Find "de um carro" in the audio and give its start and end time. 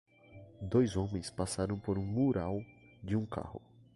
3.03-3.61